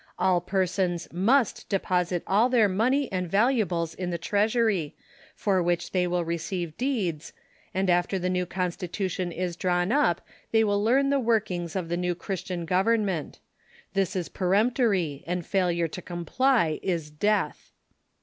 [0.17, 4.95] All persons must deposit all their money and valuables in the treasury,
[5.35, 7.33] for wliich they will receive deeds,
[7.71, 11.97] and after the new constitution is drawn up they will learn the workings of the
[11.97, 13.37] new Christian government.
[13.93, 17.69] This is peremptory, and failure to comply is death.